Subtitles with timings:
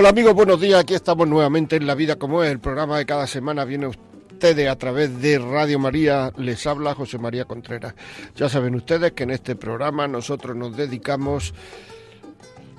[0.00, 0.78] Hola amigos, buenos días.
[0.78, 4.68] Aquí estamos nuevamente en La Vida como es, el programa de cada semana viene ustedes
[4.68, 6.32] a través de Radio María.
[6.36, 7.96] Les habla José María Contreras.
[8.36, 11.52] Ya saben ustedes que en este programa nosotros nos dedicamos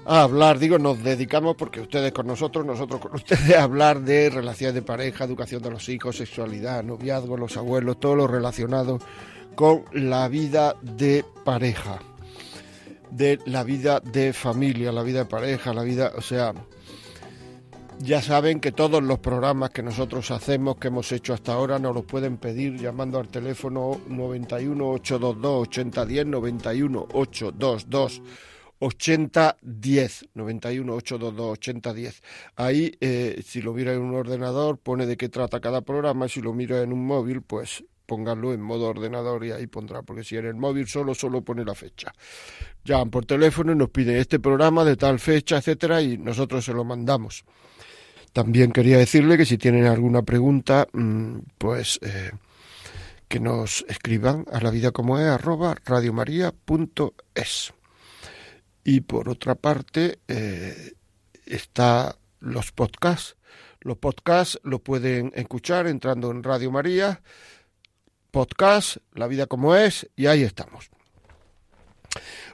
[0.05, 4.29] a hablar, digo, nos dedicamos porque ustedes con nosotros, nosotros con ustedes, a hablar de
[4.29, 8.97] relaciones de pareja, educación de los hijos, sexualidad, noviazgo, los abuelos, todo lo relacionado
[9.55, 11.99] con la vida de pareja,
[13.11, 16.53] de la vida de familia, la vida de pareja, la vida, o sea,
[17.99, 21.93] ya saben que todos los programas que nosotros hacemos, que hemos hecho hasta ahora, nos
[21.93, 28.21] los pueden pedir llamando al teléfono 91 822 8010, 91 822
[28.79, 32.23] 8010, 91 822 8010.
[32.55, 36.29] Ahí, eh, si lo mira en un ordenador, pone de qué trata cada programa.
[36.29, 40.23] Si lo mira en un móvil, pues pónganlo en modo ordenador y ahí pondrá, porque
[40.23, 42.11] si en el móvil solo, solo pone la fecha.
[42.83, 46.73] Llaman por teléfono y nos piden este programa de tal fecha, etcétera, y nosotros se
[46.73, 47.43] lo mandamos.
[48.33, 52.31] También quería decirle que si tienen alguna pregunta, mm, pues eh,
[53.27, 57.73] que nos escriban a la vida como es arroba radiomaria.es.
[58.83, 60.93] Y por otra parte, eh,
[61.45, 63.35] está los podcasts.
[63.81, 67.21] Los podcasts los pueden escuchar entrando en Radio María,
[68.31, 70.89] podcast, La vida como es, y ahí estamos.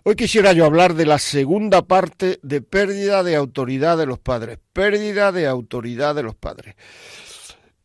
[0.04, 4.60] Hoy quisiera yo hablar de la segunda parte de pérdida de autoridad de los padres.
[4.74, 6.76] Pérdida de autoridad de los padres.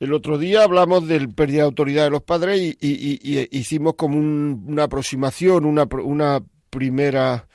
[0.00, 4.84] El otro día hablamos del pérdida de autoridad de los padres y, hicimos como una
[4.84, 7.46] aproximación, una, una, primera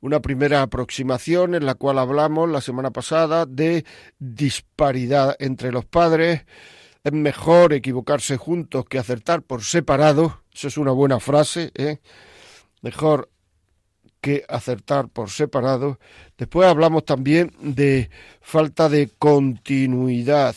[0.00, 3.84] una primera aproximación en la cual hablamos la semana pasada de
[4.18, 6.44] disparidad entre los padres.
[7.04, 10.42] Es mejor equivocarse juntos que acertar por separado.
[10.52, 11.72] Eso es una buena frase.
[11.74, 11.98] ¿eh?
[12.80, 13.31] Mejor
[14.22, 15.98] que acertar por separado.
[16.38, 18.08] Después hablamos también de
[18.40, 20.54] falta de continuidad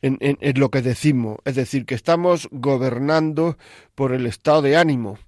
[0.00, 3.58] en, lo que decimos, es decir, que estamos gobernando
[3.94, 5.18] por el estado de ánimo.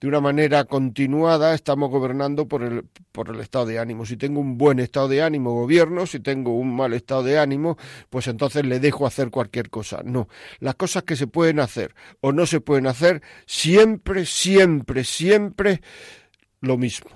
[0.00, 4.06] De una manera continuada estamos gobernando por el, por el estado de ánimo.
[4.06, 6.06] Si tengo un buen estado de ánimo, gobierno.
[6.06, 7.76] Si tengo un mal estado de ánimo,
[8.10, 10.02] pues entonces le dejo hacer cualquier cosa.
[10.04, 10.28] No,
[10.60, 15.80] las cosas que se pueden hacer o no se pueden hacer, siempre, siempre, siempre
[16.60, 17.10] lo mismo.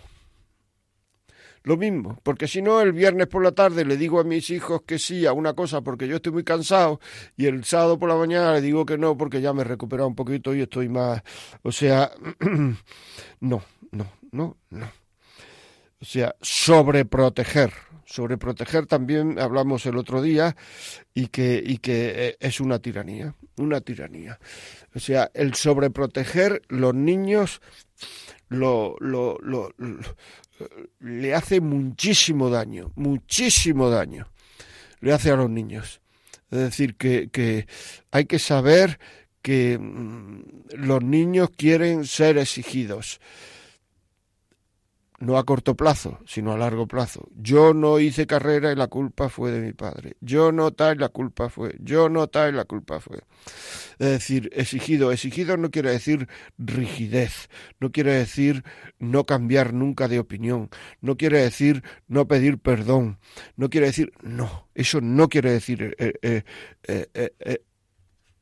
[1.62, 4.80] Lo mismo, porque si no, el viernes por la tarde le digo a mis hijos
[4.86, 7.00] que sí a una cosa porque yo estoy muy cansado
[7.36, 10.08] y el sábado por la mañana le digo que no porque ya me he recuperado
[10.08, 11.22] un poquito y estoy más...
[11.62, 12.12] O sea,
[13.40, 14.92] no, no, no, no.
[16.00, 17.72] O sea, sobreproteger.
[18.06, 20.56] Sobreproteger también hablamos el otro día
[21.12, 24.40] y que, y que eh, es una tiranía, una tiranía.
[24.94, 27.60] O sea, el sobreproteger los niños
[28.50, 29.72] lo, lo, lo,
[30.98, 34.28] le hace muchísimo daño, muchísimo daño.
[35.00, 36.02] Le hace a los niños.
[36.50, 37.66] Es decir, que, que
[38.10, 38.98] hay que saber
[39.40, 40.42] que mm,
[40.74, 43.20] los niños quieren ser exigidos
[45.20, 47.28] no a corto plazo, sino a largo plazo.
[47.36, 50.16] Yo no hice carrera y la culpa fue de mi padre.
[50.20, 51.76] Yo no tal, la culpa fue.
[51.78, 53.18] Yo no tal, la culpa fue.
[53.98, 55.12] Es decir, exigido.
[55.12, 56.26] Exigido no quiere decir
[56.56, 58.64] rigidez, no quiere decir
[58.98, 60.70] no cambiar nunca de opinión,
[61.02, 63.18] no quiere decir no pedir perdón,
[63.56, 64.68] no quiere decir no.
[64.74, 66.44] Eso no quiere decir eh, eh,
[67.12, 67.62] eh,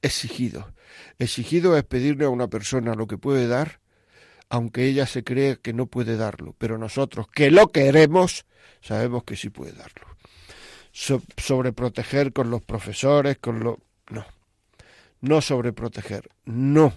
[0.01, 0.73] exigido.
[1.19, 3.81] Exigido es pedirle a una persona lo que puede dar
[4.51, 8.47] aunque ella se cree que no puede darlo, pero nosotros que lo queremos,
[8.81, 10.07] sabemos que sí puede darlo.
[10.93, 13.79] sobreproteger con los profesores, con lo...
[14.11, 14.25] No,
[15.21, 16.93] no sobreproteger, no.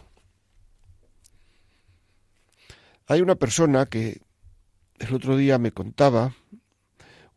[3.08, 4.22] Hay una persona que
[5.00, 6.34] el otro día me contaba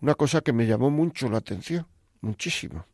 [0.00, 1.86] una cosa que me llamó mucho la atención,
[2.20, 2.86] muchísimo.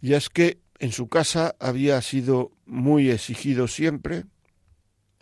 [0.00, 4.24] Y es que en su casa había sido muy exigido siempre,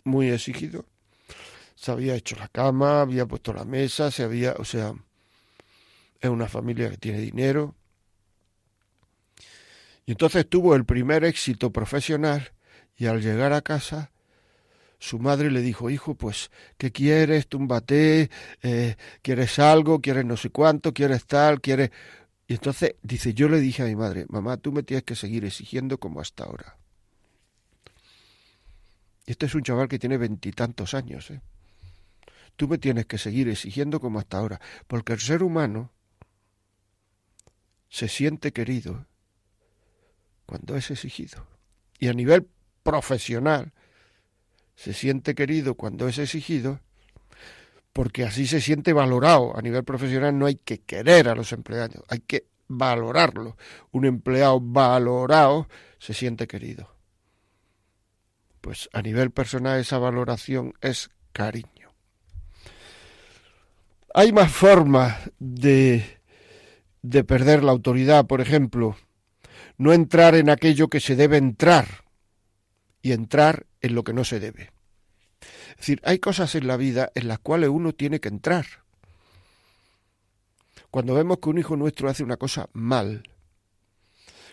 [0.03, 0.85] muy exigido.
[1.75, 4.93] Se había hecho la cama, había puesto la mesa, se había, o sea,
[6.19, 7.75] es una familia que tiene dinero.
[10.05, 12.51] Y entonces tuvo el primer éxito profesional
[12.95, 14.11] y al llegar a casa
[15.01, 17.47] su madre le dijo, hijo, pues, ¿qué quieres?
[17.47, 18.29] Túmbate,
[18.61, 19.99] eh, ¿quieres algo?
[19.99, 20.93] ¿Quieres no sé cuánto?
[20.93, 21.59] ¿Quieres tal?
[21.59, 21.89] ¿Quieres...?
[22.47, 25.43] Y entonces, dice, yo le dije a mi madre, mamá, tú me tienes que seguir
[25.43, 26.77] exigiendo como hasta ahora.
[29.31, 31.39] Este es un chaval que tiene veintitantos años, ¿eh?
[32.57, 35.89] Tú me tienes que seguir exigiendo como hasta ahora, porque el ser humano
[37.87, 39.05] se siente querido
[40.45, 41.47] cuando es exigido.
[41.97, 42.45] Y a nivel
[42.83, 43.71] profesional,
[44.75, 46.81] se siente querido cuando es exigido,
[47.93, 49.57] porque así se siente valorado.
[49.57, 53.55] A nivel profesional no hay que querer a los empleados, hay que valorarlo.
[53.91, 55.69] Un empleado valorado
[55.99, 57.00] se siente querido.
[58.61, 61.89] Pues a nivel personal esa valoración es cariño.
[64.13, 66.19] Hay más formas de,
[67.01, 68.95] de perder la autoridad, por ejemplo,
[69.77, 72.05] no entrar en aquello que se debe entrar
[73.01, 74.71] y entrar en lo que no se debe.
[75.71, 78.65] Es decir, hay cosas en la vida en las cuales uno tiene que entrar.
[80.91, 83.23] Cuando vemos que un hijo nuestro hace una cosa mal,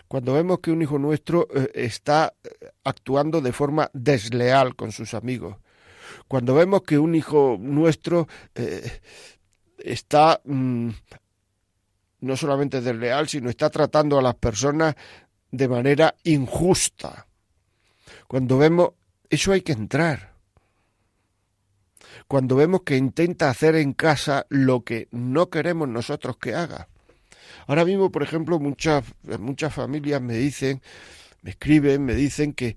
[0.09, 5.15] cuando vemos que un hijo nuestro eh, está eh, actuando de forma desleal con sus
[5.15, 5.57] amigos,
[6.27, 9.01] cuando vemos que un hijo nuestro eh,
[9.79, 10.89] está mm,
[12.21, 14.95] no solamente desleal, sino está tratando a las personas
[15.51, 17.27] de manera injusta.
[18.27, 18.91] Cuando vemos,
[19.31, 20.35] eso hay que entrar.
[22.27, 26.89] Cuando vemos que intenta hacer en casa lo que no queremos nosotros que haga.
[27.67, 29.05] Ahora mismo, por ejemplo, muchas,
[29.39, 30.81] muchas familias me dicen,
[31.43, 32.77] me escriben, me dicen que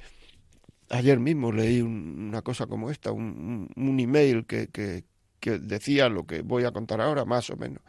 [0.89, 5.05] ayer mismo leí una cosa como esta, un, un email que, que,
[5.39, 7.81] que decía lo que voy a contar ahora, más o menos,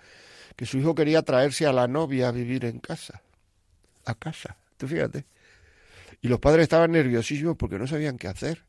[0.57, 3.23] que su hijo quería traerse a la novia a vivir en casa,
[4.05, 5.27] a casa, tú fíjate.
[6.21, 8.65] Y los padres estaban nerviosísimos porque no sabían qué hacer.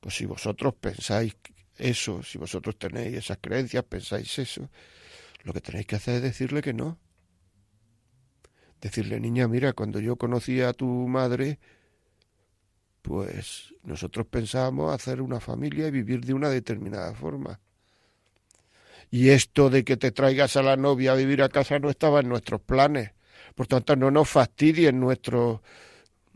[0.00, 1.34] Pues si vosotros pensáis
[1.76, 4.68] eso, si vosotros tenéis esas creencias, pensáis eso,
[5.42, 6.98] lo que tenéis que hacer es decirle que no.
[8.80, 11.58] Decirle, niña, mira, cuando yo conocí a tu madre,
[13.02, 17.60] pues nosotros pensábamos hacer una familia y vivir de una determinada forma.
[19.10, 22.20] Y esto de que te traigas a la novia a vivir a casa no estaba
[22.20, 23.12] en nuestros planes.
[23.54, 25.62] Por tanto, no nos fastidien nuestro,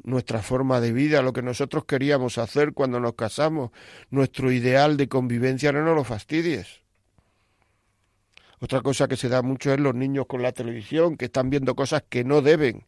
[0.03, 3.71] nuestra forma de vida, lo que nosotros queríamos hacer cuando nos casamos,
[4.11, 6.86] nuestro ideal de convivencia, no nos lo fastidies.
[8.61, 11.75] Otra cosa que se da mucho es los niños con la televisión, que están viendo
[11.75, 12.87] cosas que no deben.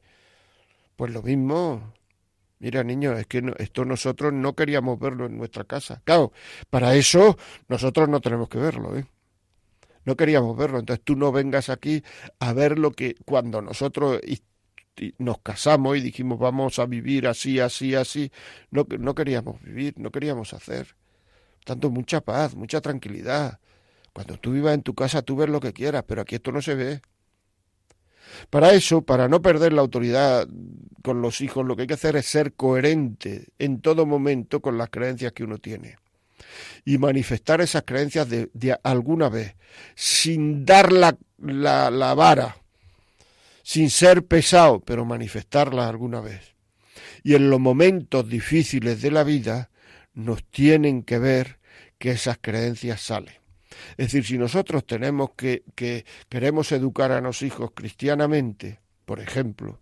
[0.97, 1.95] Pues lo mismo.
[2.61, 6.03] Mira, niños, es que esto nosotros no queríamos verlo en nuestra casa.
[6.05, 6.33] Claro,
[6.71, 7.39] para eso
[7.69, 9.07] nosotros no tenemos que verlo, ¿eh?
[10.09, 10.79] no queríamos verlo.
[10.79, 12.03] Entonces tú no vengas aquí
[12.41, 14.21] a ver lo que cuando nosotros
[15.19, 18.33] nos casamos y dijimos vamos a vivir así, así, así,
[18.71, 20.97] no, no queríamos vivir, no queríamos hacer.
[21.65, 23.61] Tanto mucha paz, mucha tranquilidad.
[24.19, 26.61] Cuando tú vivas en tu casa tú ves lo que quieras, pero aquí esto no
[26.61, 27.03] se ve.
[28.51, 30.49] Para eso, para no perder la autoridad
[31.05, 34.77] con los hijos, lo que hay que hacer es ser coherente en todo momento con
[34.77, 35.99] las creencias que uno tiene
[36.85, 39.55] y manifestar esas creencias de, alguna vez,
[39.95, 42.57] sin dar la, la, la vara,
[43.63, 46.57] sin ser pesado, pero manifestarlas alguna vez.
[47.23, 49.71] Y en los momentos difíciles de la vida
[50.13, 51.61] nos tienen que ver
[51.99, 53.39] que esas creencias salen.
[53.97, 59.81] Es decir, si nosotros tenemos que, que queremos educar a los hijos cristianamente, por ejemplo,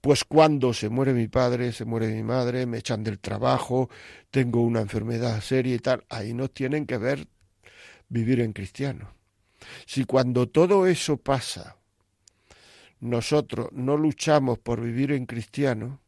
[0.00, 3.90] pues cuando se muere mi padre, se muere mi madre, me echan del trabajo,
[4.30, 7.26] tengo una enfermedad seria y tal, ahí nos tienen que ver
[8.08, 9.14] vivir en cristiano.
[9.86, 11.76] Si cuando todo eso pasa,
[13.00, 16.00] nosotros no luchamos por vivir en cristiano,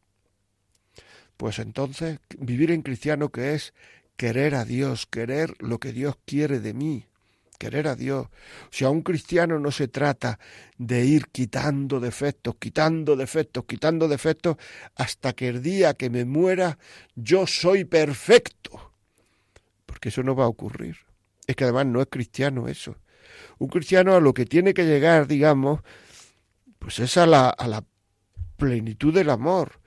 [1.35, 3.73] pues entonces vivir en cristiano que es
[4.17, 7.05] querer a Dios, querer lo que Dios quiere de mí,
[7.57, 8.25] querer a Dios.
[8.25, 10.39] O sea, un cristiano no se trata
[10.77, 14.57] de ir quitando defectos, quitando defectos, quitando defectos,
[14.95, 16.77] hasta que el día que me muera
[17.15, 18.91] yo soy perfecto.
[19.85, 20.97] Porque eso no va a ocurrir.
[21.45, 22.97] Es que además no es cristiano eso.
[23.59, 25.81] Un cristiano a lo que tiene que llegar, digamos,
[26.79, 27.83] pues es a la, a la
[28.57, 29.79] plenitud del amor.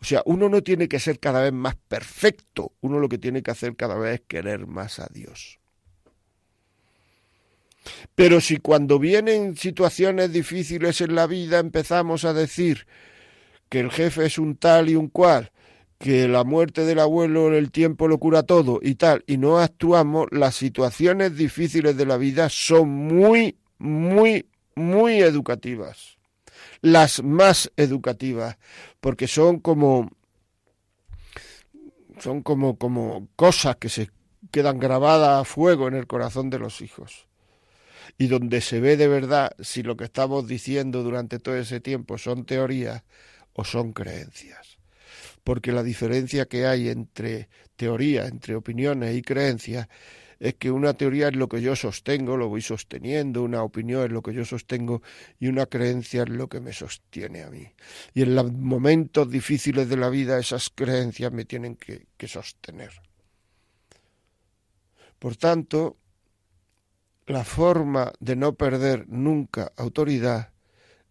[0.00, 3.42] O sea, uno no tiene que ser cada vez más perfecto, uno lo que tiene
[3.42, 5.58] que hacer cada vez es querer más a Dios.
[8.14, 12.86] Pero si cuando vienen situaciones difíciles en la vida empezamos a decir
[13.68, 15.52] que el jefe es un tal y un cual,
[15.98, 20.28] que la muerte del abuelo el tiempo lo cura todo y tal, y no actuamos,
[20.30, 26.17] las situaciones difíciles de la vida son muy, muy, muy educativas.
[26.80, 28.56] Las más educativas,
[29.00, 30.10] porque son como
[32.20, 34.10] son como, como cosas que se
[34.50, 37.26] quedan grabadas a fuego en el corazón de los hijos.
[38.16, 42.18] Y donde se ve de verdad si lo que estamos diciendo durante todo ese tiempo
[42.18, 43.04] son teorías
[43.52, 44.78] o son creencias.
[45.44, 49.88] Porque la diferencia que hay entre teoría, entre opiniones y creencias,
[50.40, 54.10] es que una teoría es lo que yo sostengo, lo voy sosteniendo, una opinión es
[54.10, 55.02] lo que yo sostengo
[55.40, 57.66] y una creencia es lo que me sostiene a mí.
[58.14, 62.92] Y en los momentos difíciles de la vida esas creencias me tienen que, que sostener.
[65.18, 65.96] Por tanto,
[67.26, 70.52] la forma de no perder nunca autoridad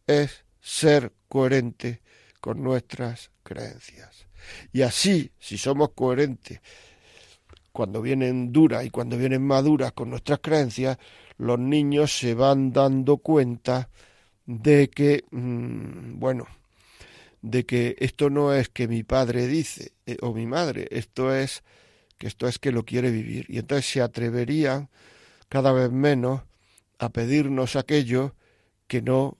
[0.08, 2.02] es ser coherente
[2.40, 4.28] con nuestras creencias.
[4.72, 6.62] Y así, si somos coherentes
[7.78, 10.98] cuando vienen duras y cuando vienen maduras con nuestras creencias,
[11.38, 13.92] los niños se van dando cuenta
[14.48, 16.48] de que, mm, bueno,
[17.44, 21.62] de que esto no es que mi padre dice eh, o mi madre, esto es
[22.18, 23.46] que esto es que lo quiere vivir.
[23.48, 24.90] Y entonces se atreverían
[25.48, 26.42] cada vez menos
[26.98, 28.34] a pedirnos aquello
[28.88, 29.38] que no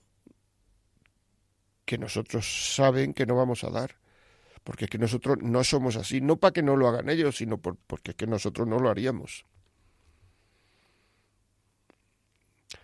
[1.84, 3.96] que nosotros saben que no vamos a dar
[4.68, 7.56] porque es que nosotros no somos así, no para que no lo hagan ellos, sino
[7.56, 9.46] porque es que nosotros no lo haríamos.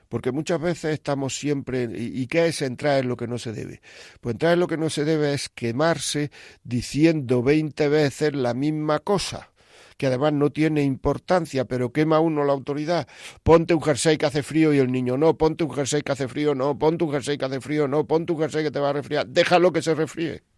[0.09, 1.87] Porque muchas veces estamos siempre...
[1.95, 3.83] ¿Y, qué es entrar en lo que no se debe?
[4.23, 6.31] Pues entrar en lo que no se debe es quemarse
[6.63, 9.51] diciendo veinte veces la misma cosa
[9.99, 13.07] que además no tiene importancia, pero quema uno la autoridad.
[13.43, 16.29] Ponte un jersey que hace frío y el niño no, ponte un jersey que hace
[16.29, 18.89] frío, no, ponte un jersey que hace frío, no, ponte un jersey que te va
[18.89, 20.54] a resfriar, déjalo que se resfríe.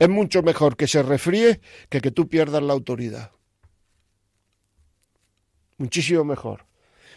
[0.00, 3.32] Es mucho mejor que se refríe que que tú pierdas la autoridad.
[5.76, 6.64] Muchísimo mejor.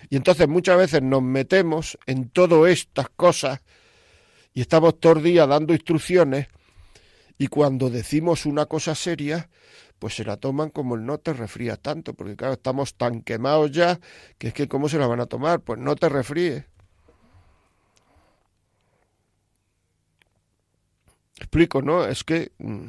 [0.09, 3.61] Y entonces muchas veces nos metemos en todas estas cosas
[4.53, 6.47] y estamos todo el día dando instrucciones
[7.37, 9.49] y cuando decimos una cosa seria,
[9.97, 13.71] pues se la toman como el no te refrías tanto, porque claro, estamos tan quemados
[13.71, 13.97] ya
[14.37, 16.65] que es que cómo se la van a tomar, pues no te refríes.
[21.43, 22.05] Explico, ¿no?
[22.05, 22.87] Es que mm,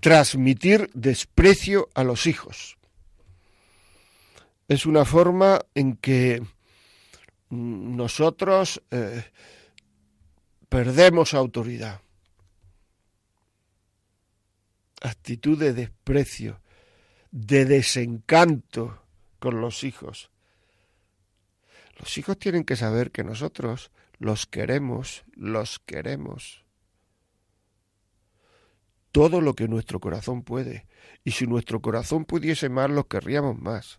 [0.00, 2.76] transmitir desprecio a los hijos
[4.68, 6.40] es una forma en que
[7.48, 9.24] mm, nosotros eh,
[10.68, 12.00] perdemos autoridad.
[15.00, 16.60] Actitud de desprecio,
[17.32, 19.02] de desencanto
[19.40, 20.30] con los hijos.
[21.98, 26.64] Los hijos tienen que saber que nosotros los queremos, los queremos.
[29.10, 30.86] Todo lo que nuestro corazón puede.
[31.24, 33.98] Y si nuestro corazón pudiese más, los querríamos más.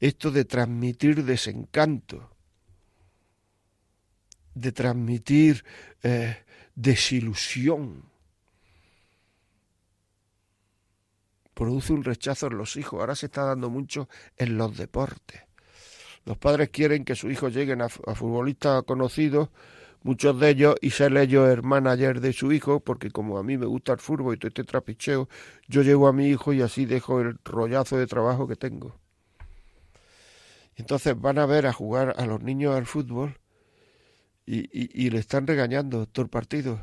[0.00, 2.36] Esto de transmitir desencanto,
[4.54, 5.64] de transmitir
[6.02, 8.10] eh, desilusión,
[11.54, 12.98] produce un rechazo en los hijos.
[12.98, 15.47] Ahora se está dando mucho en los deportes.
[16.28, 19.48] Los padres quieren que sus hijos lleguen a, futbolistas conocidos,
[20.02, 23.56] muchos de ellos, y ser ellos el manager de su hijo, porque como a mí
[23.56, 25.30] me gusta el fútbol y todo este trapicheo,
[25.68, 28.94] yo llevo a mi hijo y así dejo el rollazo de trabajo que tengo.
[30.76, 33.38] Entonces van a ver a jugar a los niños al fútbol
[34.44, 36.78] y, y, y le están regañando todo el partido.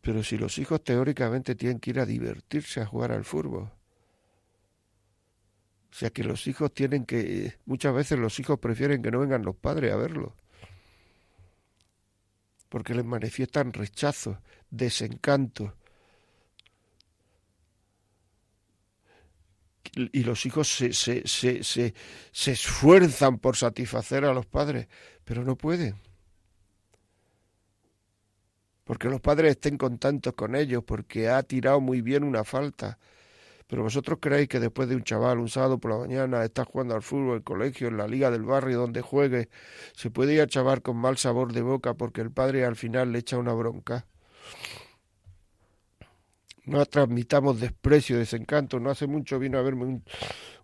[0.00, 3.70] Pero si los hijos teóricamente tienen que ir a divertirse a jugar al fútbol.
[5.94, 9.44] O sea que los hijos tienen que, muchas veces los hijos prefieren que no vengan
[9.44, 10.34] los padres a verlo,
[12.68, 15.76] porque les manifiestan rechazo, desencanto.
[19.94, 21.94] Y los hijos se, se, se, se,
[22.32, 24.88] se esfuerzan por satisfacer a los padres,
[25.24, 25.94] pero no pueden.
[28.82, 32.98] Porque los padres estén contentos con ellos, porque ha tirado muy bien una falta,
[33.66, 36.94] pero vosotros creéis que después de un chaval un sábado por la mañana está jugando
[36.94, 39.48] al fútbol el colegio, en la liga del barrio donde juegue,
[39.94, 43.12] se puede ir a chaval con mal sabor de boca porque el padre al final
[43.12, 44.06] le echa una bronca.
[46.66, 48.80] No transmitamos desprecio, desencanto.
[48.80, 50.00] No hace mucho vino a verme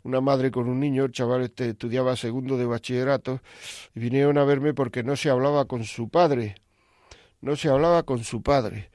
[0.02, 3.40] una madre con un niño, el chaval este estudiaba segundo de bachillerato,
[3.95, 6.54] y vinieron a verme porque no se hablaba con su padre.
[7.42, 8.90] No se hablaba con su padre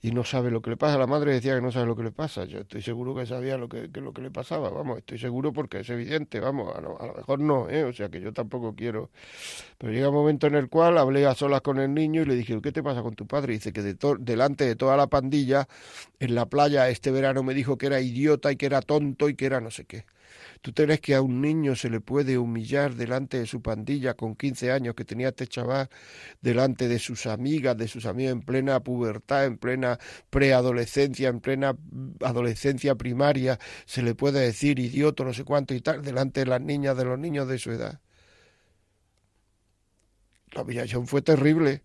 [0.00, 0.98] y no sabe lo que le pasa.
[0.98, 2.44] La madre decía que no sabe lo que le pasa.
[2.44, 5.80] Yo estoy seguro que sabía lo que, lo que le pasaba, vamos, estoy seguro porque
[5.80, 7.84] es evidente, vamos, a lo, mejor no, ¿eh?
[7.84, 9.10] o sea que yo tampoco quiero.
[9.78, 12.34] Pero llega un momento en el cual hablé a solas con el niño y le
[12.36, 13.54] dije, ¿qué te pasa con tu padre?
[13.54, 15.68] Y dice que de delante de toda la pandilla,
[16.20, 19.34] en la playa este verano me dijo que era idiota y que era tonto y
[19.34, 20.04] que era no sé qué.
[20.60, 24.34] ¿Tú crees que a un niño se le puede humillar delante de su pandilla con
[24.34, 25.88] 15 años que tenía este chaval,
[26.40, 29.98] delante de sus amigas, de sus amigos en plena pubertad, en plena
[30.30, 31.76] preadolescencia, en plena
[32.20, 36.60] adolescencia primaria, se le puede decir idiota, no sé cuánto y tal, delante de las
[36.60, 38.00] niñas, de los niños de su edad?
[40.52, 41.82] La humillación fue terrible.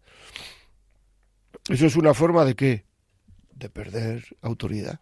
[1.70, 2.86] Eso es una forma de qué?
[3.54, 5.00] De perder autoridad.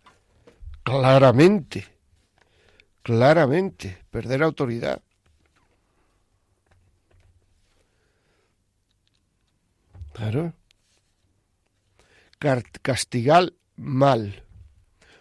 [0.84, 1.86] Claramente.
[3.02, 3.98] Claramente.
[4.10, 5.02] Perder autoridad.
[10.14, 10.54] Claro.
[12.82, 14.44] Castigar mal.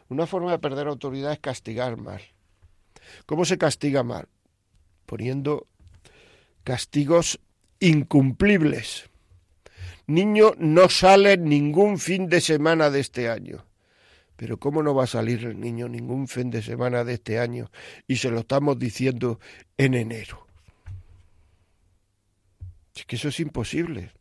[0.09, 2.21] Una forma de perder autoridad es castigar mal.
[3.27, 4.29] ¿Cómo se castiga mal?
[5.07, 5.67] Poniendo
[6.65, 7.41] castigos
[7.79, 9.09] incumplibles.
[10.07, 13.65] Niño no sale ningún fin de semana de este año.
[14.41, 17.71] Pero ¿cómo no va a salir el niño ningún fin de semana de este año?
[18.09, 19.39] Y se lo estamos diciendo
[19.77, 20.47] en enero.
[22.97, 24.13] Es que eso es imposible.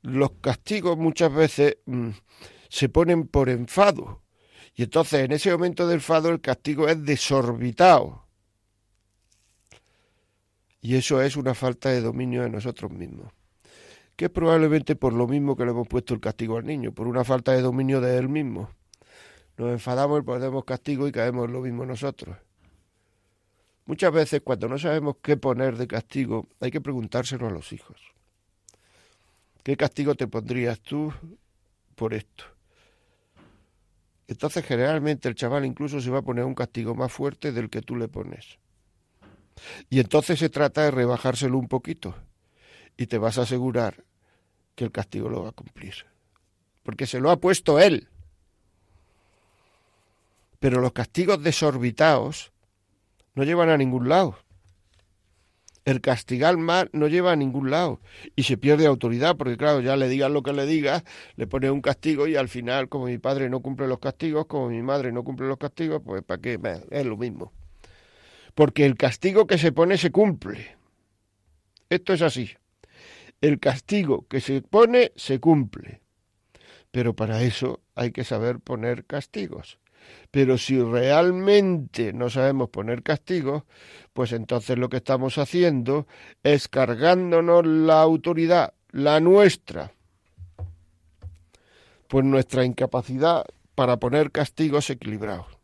[0.00, 2.12] Los castigos muchas veces mm,
[2.70, 4.22] se ponen por enfado.
[4.74, 8.26] Y entonces en ese momento del enfado el castigo es desorbitado.
[10.80, 13.30] Y eso es una falta de dominio de nosotros mismos.
[14.16, 17.08] Que es probablemente por lo mismo que le hemos puesto el castigo al niño, por
[17.08, 18.70] una falta de dominio de él mismo.
[19.56, 22.36] Nos enfadamos y ponemos castigo y caemos en lo mismo nosotros.
[23.86, 28.00] Muchas veces cuando no sabemos qué poner de castigo, hay que preguntárselo a los hijos.
[29.62, 31.12] ¿Qué castigo te pondrías tú
[31.94, 32.44] por esto?
[34.26, 37.82] Entonces generalmente el chaval incluso se va a poner un castigo más fuerte del que
[37.82, 38.58] tú le pones.
[39.90, 42.14] Y entonces se trata de rebajárselo un poquito
[42.96, 44.04] y te vas a asegurar
[44.74, 45.94] que el castigo lo va a cumplir.
[46.82, 48.08] Porque se lo ha puesto él.
[50.58, 52.52] Pero los castigos desorbitados
[53.34, 54.38] no llevan a ningún lado.
[55.84, 58.00] El castigar mal no lleva a ningún lado
[58.36, 61.04] y se pierde autoridad porque claro, ya le digas lo que le digas,
[61.36, 64.70] le pones un castigo y al final como mi padre no cumple los castigos, como
[64.70, 66.58] mi madre no cumple los castigos, pues para qué,
[66.90, 67.52] es lo mismo
[68.54, 70.76] porque el castigo que se pone se cumple.
[71.90, 72.50] Esto es así.
[73.40, 76.00] El castigo que se pone se cumple.
[76.90, 79.78] Pero para eso hay que saber poner castigos.
[80.30, 83.64] Pero si realmente no sabemos poner castigos,
[84.12, 86.06] pues entonces lo que estamos haciendo
[86.42, 89.92] es cargándonos la autoridad, la nuestra,
[92.08, 93.44] pues nuestra incapacidad
[93.74, 95.54] para poner castigos equilibrados.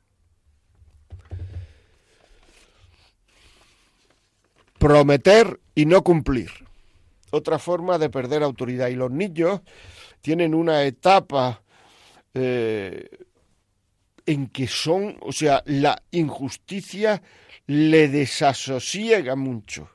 [4.80, 6.50] prometer y no cumplir.
[7.30, 8.88] Otra forma de perder autoridad.
[8.88, 9.60] Y los niños
[10.20, 11.62] tienen una etapa
[12.34, 13.08] eh,
[14.26, 17.22] en que son, o sea, la injusticia
[17.66, 19.90] le desasosiega mucho.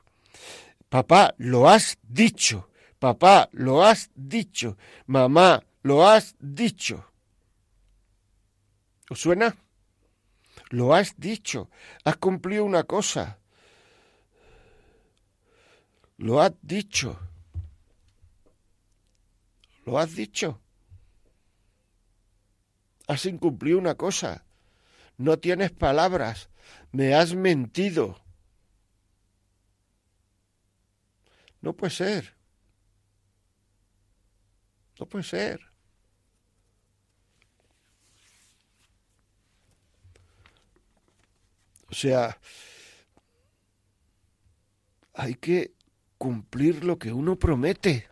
[0.88, 2.68] Papá, lo has dicho.
[2.98, 4.76] Papá, lo has dicho.
[5.06, 7.04] Mamá, lo has dicho.
[9.10, 9.56] ¿Os suena?
[10.70, 11.70] Lo has dicho.
[12.04, 13.38] Has cumplido una cosa.
[16.18, 17.18] Lo has dicho.
[19.84, 20.60] Lo has dicho.
[23.06, 24.44] Has incumplido una cosa.
[25.18, 26.48] No tienes palabras.
[26.92, 28.20] Me has mentido.
[31.60, 32.36] No puede ser.
[34.98, 35.60] No puede ser.
[41.88, 42.38] O sea,
[45.14, 45.75] hay que
[46.26, 48.08] cumplir lo que uno promete.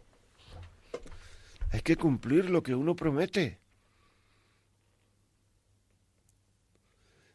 [1.72, 3.58] Hay que cumplir lo que uno promete.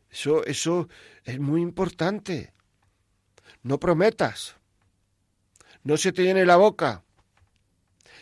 [0.09, 0.87] Eso, eso
[1.25, 2.53] es muy importante.
[3.61, 4.55] No prometas.
[5.83, 7.03] No se te llene la boca.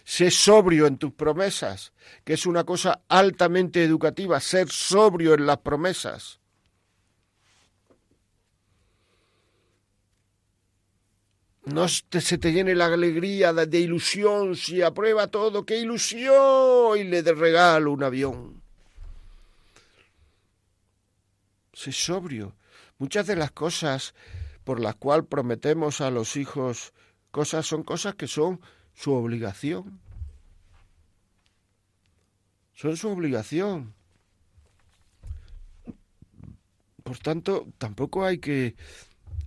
[0.04, 1.94] Sé sobrio en tus promesas,
[2.24, 6.40] que es una cosa altamente educativa, ser sobrio en las promesas.
[11.68, 17.22] No se te llene la alegría de, ilusión si aprueba todo, qué ilusión, y le
[17.22, 18.62] regalo un avión.
[21.74, 22.56] Sé sobrio.
[22.98, 24.16] Muchas de las cosas
[24.64, 26.94] por las cuales prometemos a los hijos
[27.32, 28.60] cosas son cosas que son
[28.94, 30.00] su obligación.
[32.74, 33.94] Son su obligación.
[37.04, 38.76] Por tanto, tampoco hay que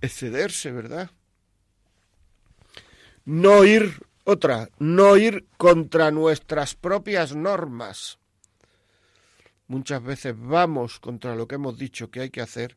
[0.01, 1.11] excederse, ¿verdad?
[3.31, 8.19] No ir, otra, no ir contra nuestras propias normas.
[9.69, 12.75] Muchas veces vamos contra lo que hemos dicho que hay que hacer,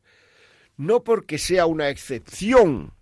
[0.77, 2.93] no porque sea una excepción,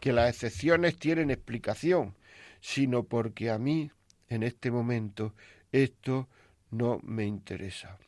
[0.00, 2.16] que las excepciones tienen explicación,
[2.62, 3.90] sino porque a mí,
[4.30, 5.34] en este momento,
[5.70, 6.30] esto
[6.70, 7.98] no me interesa.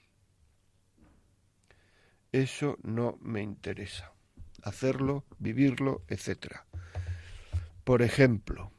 [2.33, 4.15] Eso no me interesa.
[4.63, 6.61] Hacerlo, vivirlo, etc.
[7.85, 8.73] Por ejemplo,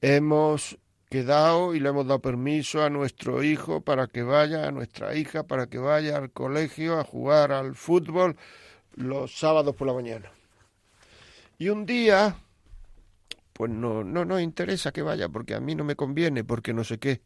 [0.00, 0.78] hemos
[1.10, 5.42] quedado y le hemos dado permiso a nuestro hijo para que vaya, a nuestra hija,
[5.42, 8.36] para que vaya al colegio a jugar al fútbol
[8.94, 10.30] los sábados por la mañana.
[11.58, 12.36] Y un día,
[13.52, 16.84] pues no, no nos interesa que vaya porque a mí no me conviene, porque no
[16.84, 17.22] sé qué.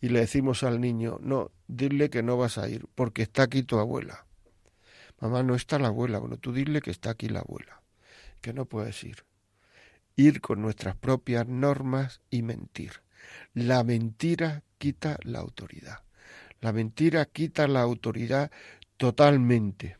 [0.00, 3.62] Y le decimos al niño, no, dile que no vas a ir, porque está aquí
[3.62, 4.26] tu abuela.
[5.20, 6.18] Mamá, no está la abuela.
[6.18, 7.82] Bueno, tú dile que está aquí la abuela,
[8.40, 9.24] que no puedes ir.
[10.16, 13.02] Ir con nuestras propias normas y mentir.
[13.52, 16.00] La mentira quita la autoridad.
[16.60, 18.50] La mentira quita la autoridad
[18.96, 19.98] totalmente.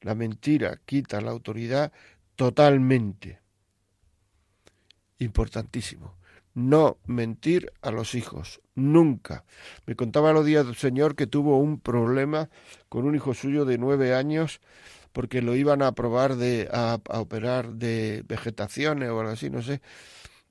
[0.00, 1.92] La mentira quita la autoridad
[2.36, 3.40] totalmente.
[5.18, 6.16] Importantísimo.
[6.54, 8.60] No mentir a los hijos.
[8.76, 9.44] Nunca.
[9.86, 12.50] Me contaba los días del señor que tuvo un problema
[12.88, 14.60] con un hijo suyo de nueve años
[15.14, 19.62] porque lo iban a probar de, a, a operar de vegetaciones o algo así, no
[19.62, 19.80] sé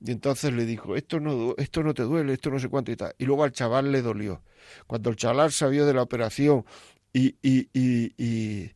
[0.00, 2.96] y entonces le dijo, esto no, esto no te duele, esto no sé cuánto y
[2.96, 3.14] tal.
[3.18, 4.42] Y luego al chaval le dolió.
[4.86, 6.64] Cuando el chaval salió de la operación
[7.12, 8.72] y, y, y, y,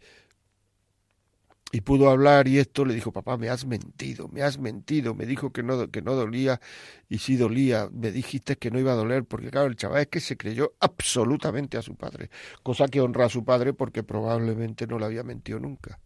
[1.71, 5.15] y pudo hablar y esto, le dijo, papá, me has mentido, me has mentido.
[5.15, 6.61] Me dijo que no, que no dolía
[7.09, 7.91] y sí dolía.
[7.93, 10.75] Me dijiste que no iba a doler, porque claro, el chaval es que se creyó
[10.81, 12.31] absolutamente a su padre.
[12.63, 16.01] Cosa que honra a su padre porque probablemente no le había mentido nunca.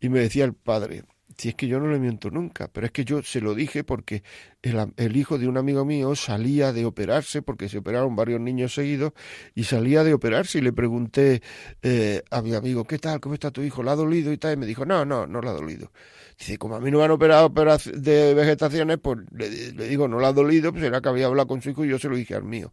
[0.00, 1.04] Y me decía el padre,
[1.36, 3.84] si es que yo no le miento nunca, pero es que yo se lo dije
[3.84, 4.22] porque
[4.62, 9.12] el, hijo de un amigo mío salía de operarse, porque se operaron varios niños seguidos,
[9.54, 11.42] y salía de operarse y le pregunté
[11.82, 13.20] eh, a mi amigo, ¿qué tal?
[13.20, 13.82] ¿Cómo está tu hijo?
[13.82, 14.32] ¿La ha dolido?
[14.32, 15.92] Y tal, y me dijo, no, no, no la ha dolido.
[16.38, 17.50] Dice, como a mí no me han operado
[17.94, 21.48] de vegetaciones, pues le, le digo, no la ha dolido, pues era que había hablado
[21.48, 22.72] con su hijo y yo se lo dije al mío.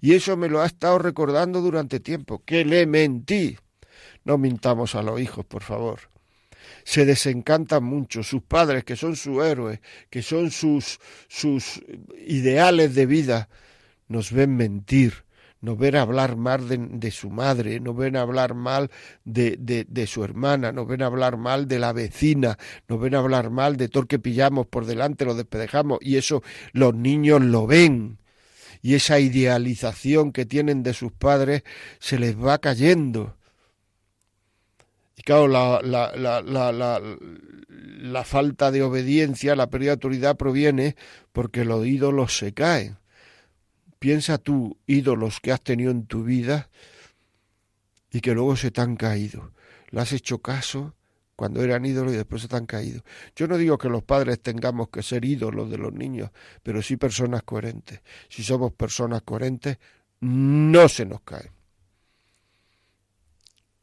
[0.00, 3.56] Y eso me lo ha estado recordando durante tiempo, que le mentí.
[4.24, 6.13] No mintamos a los hijos, por favor
[6.84, 8.22] se desencantan mucho.
[8.22, 11.82] Sus padres, que son sus héroes, que son sus, sus
[12.26, 13.48] ideales de vida,
[14.06, 15.24] nos ven mentir,
[15.60, 18.90] nos ven hablar mal de, su madre, nos ven hablar mal
[19.24, 23.50] de, de, de, su hermana, nos ven hablar mal de la vecina, nos ven hablar
[23.50, 26.42] mal de todo que pillamos por delante, lo despedejamos, y eso
[26.72, 28.18] los niños lo ven.
[28.82, 31.62] Y esa idealización que tienen de sus padres
[31.98, 33.34] se les va cayendo
[35.16, 35.80] y claro, la,
[38.24, 40.96] falta de obediencia, la pérdida de autoridad proviene
[41.32, 42.98] porque los ídolos se caen.
[43.98, 46.68] Piensa tú, ídolos que has tenido en tu vida
[48.10, 49.52] y que luego se te han caído.
[49.90, 50.94] ¿Le has hecho caso
[51.36, 53.04] cuando eran ídolos y después se han caído?
[53.36, 56.30] Yo no digo que los padres tengamos que ser ídolos de los niños,
[56.62, 58.00] pero sí personas coherentes.
[58.28, 59.78] Si somos personas coherentes,
[60.20, 61.53] no se nos caen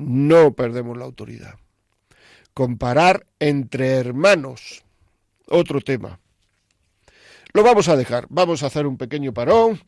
[0.01, 1.55] no perdemos la autoridad.
[2.53, 4.83] Comparar entre hermanos,
[5.47, 6.19] otro tema.
[7.53, 9.79] Lo vamos a dejar, vamos a hacer un pequeño parón,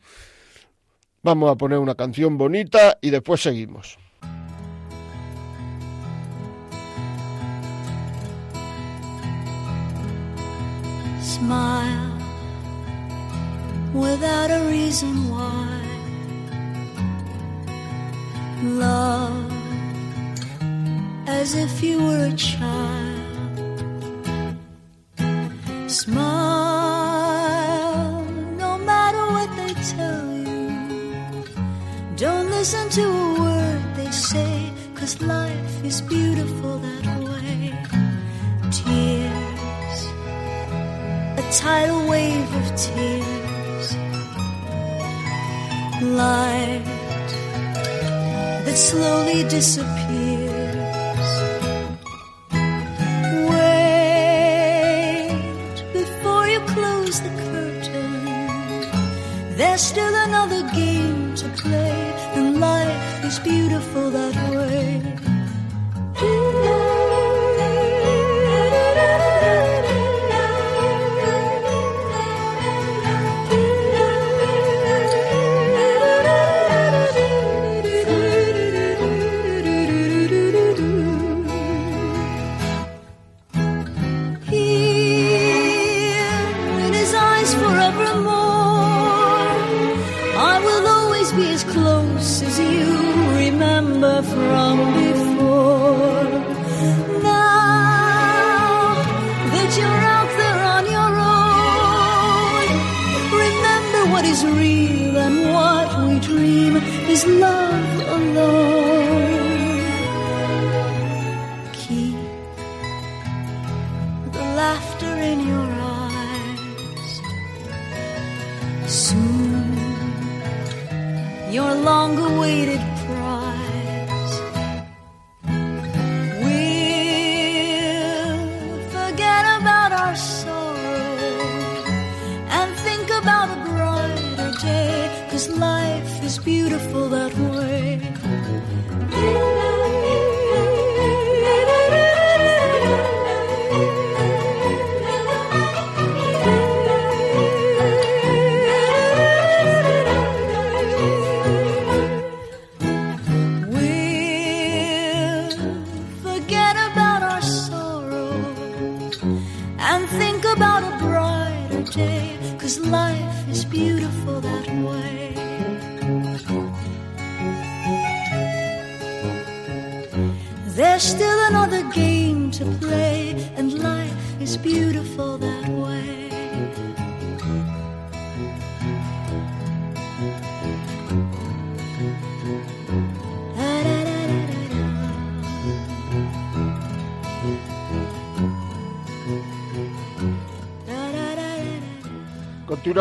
[1.22, 3.98] vamos a poner una canción bonita y después seguimos.
[11.22, 12.14] Smile
[13.92, 15.80] without a reason why.
[18.62, 19.63] Love
[21.26, 23.20] as if you were a child.
[25.86, 26.24] Smile
[28.58, 31.44] no matter what they tell you.
[32.16, 37.72] Don't listen to a word they say, cause life is beautiful that way.
[38.70, 40.00] Tears,
[41.38, 43.96] a tidal wave of tears.
[46.02, 46.84] Light
[48.64, 50.33] that slowly disappears.
[59.56, 65.33] There's still another game to play, and life is beautiful that way.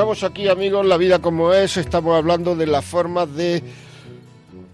[0.04, 1.78] Continuamos aquí, amigos, la vida como es.
[1.78, 3.64] Estamos hablando de las formas de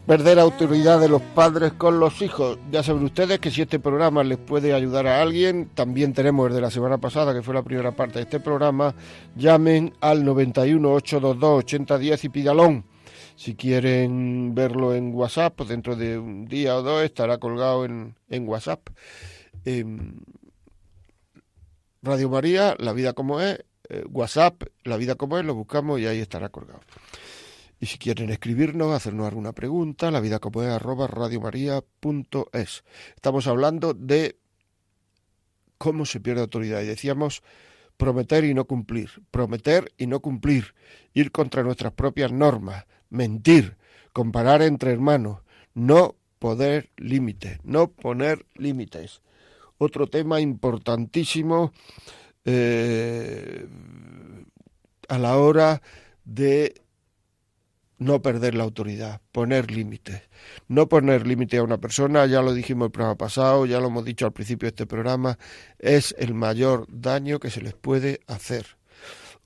[0.07, 2.57] perder autoridad de los padres con los hijos.
[2.71, 6.55] Ya saben ustedes que si este programa les puede ayudar a alguien, también tenemos el
[6.55, 8.95] de la semana pasada, que fue la primera parte de este programa,
[9.35, 12.85] llamen al 91 822 8010 y pidalón.
[13.35, 18.15] Si quieren verlo en WhatsApp, pues dentro de un día o dos estará colgado en,
[18.31, 18.79] en WhatsApp.
[19.63, 20.21] Em,
[22.01, 26.07] Radio María, La Vida como es, eh, WhatsApp, La Vida como es, lo buscamos y
[26.07, 26.81] ahí estará colgado.
[27.79, 32.83] Y si quieren escribirnos, hacernos alguna pregunta, la vida como es arroba radiomaria.es.
[33.15, 34.37] Estamos hablando de
[35.77, 36.81] cómo se pierde autoridad.
[36.81, 37.41] Y decíamos
[37.95, 40.75] prometer y no cumplir, prometer y no cumplir,
[41.13, 43.77] ir contra nuestras propias normas, mentir,
[44.13, 45.39] comparar entre hermanos,
[45.73, 49.21] no poder límites, no poner límites.
[49.77, 51.71] Otro tema importantísimo
[52.51, 53.67] eh,
[55.07, 55.81] a la hora
[56.25, 56.81] de
[57.99, 60.23] no perder la autoridad, poner límites.
[60.67, 64.05] No poner límite a una persona, ya lo dijimos el programa pasado, ya lo hemos
[64.05, 65.37] dicho al principio de este programa,
[65.77, 68.77] es el mayor daño que se les puede hacer.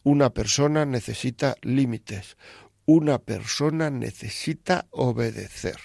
[0.04, 2.38] Una persona necesita límites,
[2.86, 5.78] una persona necesita obedecer.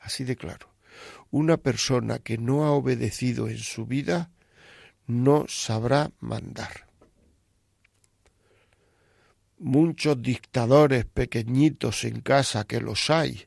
[0.00, 0.72] Así de claro.
[1.30, 4.30] Una persona que no ha obedecido en su vida
[5.06, 6.88] no sabrá mandar.
[9.58, 13.46] Muchos dictadores pequeñitos en casa que los hay,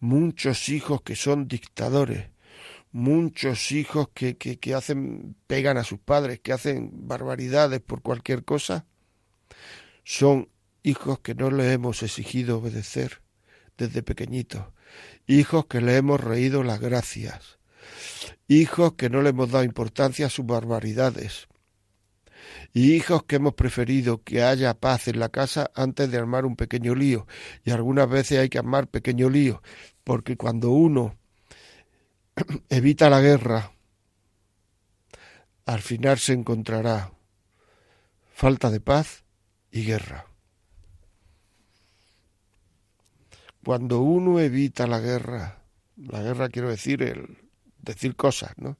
[0.00, 2.30] muchos hijos que son dictadores,
[2.92, 8.44] muchos hijos que, que, que, hacen, pegan a sus padres, que hacen barbaridades por cualquier
[8.44, 8.86] cosa,
[10.04, 10.48] son
[10.82, 13.22] hijos que no le hemos exigido obedecer
[13.76, 14.64] desde pequeñitos,
[15.26, 17.57] hijos que le hemos reído las gracias,
[18.46, 21.48] hijos que no le hemos dado importancia a sus barbaridades,
[22.72, 26.56] y hijos que hemos preferido que haya paz en la casa antes de armar un
[26.56, 27.26] pequeño lío.
[27.64, 29.62] Y algunas veces hay que armar pequeño lío,
[30.04, 31.16] porque cuando uno
[32.68, 33.72] evita la guerra,
[35.66, 37.12] al final se encontrará
[38.32, 39.24] falta de paz
[39.70, 40.26] y guerra.
[43.64, 45.62] Cuando uno evita la guerra,
[45.96, 47.47] la guerra quiero decir el
[47.78, 48.78] decir cosas, ¿no?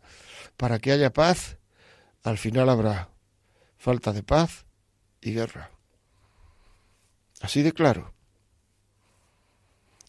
[0.57, 1.59] Para que haya paz,
[2.23, 3.11] al final habrá
[3.77, 4.67] falta de paz
[5.21, 5.71] y guerra.
[7.41, 8.15] Así de claro.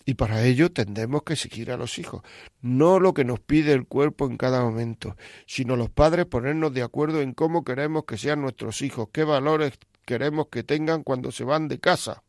[0.06, 2.24] Y para ello tendremos que exigir a los hijos,
[2.62, 6.82] no lo que nos pide el cuerpo en cada momento, sino los padres ponernos de
[6.82, 9.74] acuerdo en cómo queremos que sean nuestros hijos, qué valores
[10.06, 12.24] queremos que tengan cuando se van de casa.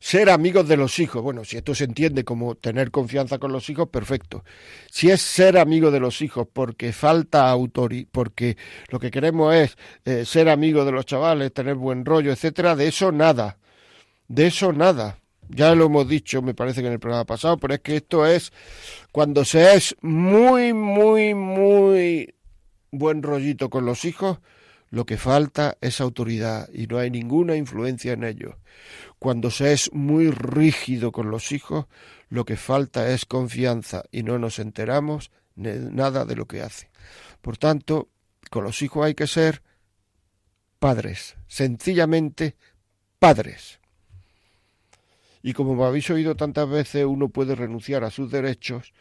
[0.00, 1.22] Ser amigos de los hijos.
[1.22, 4.44] Bueno, si esto se entiende como tener confianza con los hijos, perfecto.
[4.90, 8.56] Si es ser amigo de los hijos porque falta autoridad, porque
[8.90, 12.88] lo que queremos es eh, ser amigo de los chavales, tener buen rollo, etcétera, de
[12.88, 13.58] eso nada.
[14.28, 15.18] De eso nada.
[15.48, 18.26] Ya lo hemos dicho, me parece que en el programa pasado, pero es que esto
[18.26, 18.52] es
[19.12, 22.34] cuando se es muy, muy, muy
[22.90, 24.38] buen rollito con los hijos,
[24.90, 28.54] lo que falta es autoridad y no hay ninguna influencia en ellos.
[29.18, 31.86] Cuando se es muy rígido con los hijos,
[32.30, 36.90] lo que falta es confianza y no nos enteramos de nada de lo que hace.
[37.42, 38.08] Por tanto,
[38.50, 39.62] con los hijos hay que ser
[40.78, 42.56] padres, sencillamente
[43.18, 43.80] padres.
[45.42, 48.92] Y como me habéis oído tantas veces, uno puede renunciar a sus derechos,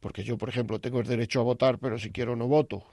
[0.00, 2.84] porque yo, por ejemplo, tengo el derecho a votar, pero si quiero no voto.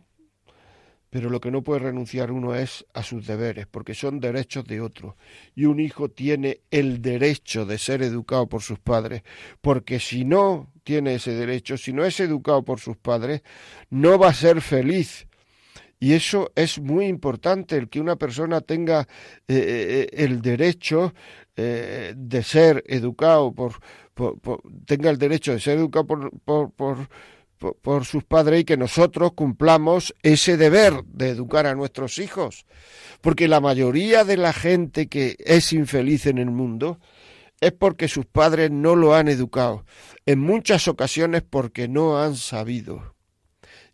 [1.15, 4.81] Pero lo que no puede renunciar uno es a sus deberes, porque son derechos de
[4.81, 5.15] otro.
[5.55, 9.23] Y un hijo tiene el derecho de ser educado por sus padres,
[9.61, 13.43] porque si no tiene ese derecho, si no es educado por sus padres,
[13.89, 15.25] no va a ser feliz.
[16.01, 19.07] Y eso es muy importante, el que una persona tenga
[19.47, 21.13] eh, eh, el derecho
[21.55, 23.75] eh, de ser educado por,
[24.85, 27.07] tenga el derecho de ser educado por,
[27.57, 32.65] por, sus padres y que nosotros cumplamos ese deber de educar a nuestros hijos.
[33.21, 36.99] Porque la mayoría de la gente que es infeliz en el mundo
[37.61, 39.85] es porque sus padres no lo han educado.
[40.25, 43.15] En muchas ocasiones porque no han sabido.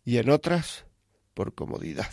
[0.03, 0.85] Y en otras
[1.33, 2.09] por comodidad.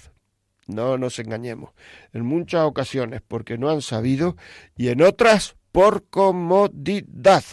[0.66, 1.70] No nos engañemos.
[2.12, 4.36] En muchas ocasiones porque no han sabido
[4.76, 7.44] y en otras por comodidad.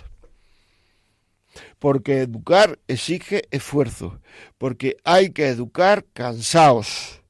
[1.79, 4.19] Porque educar exige esfuerzo,
[4.57, 7.21] porque hay que educar cansados.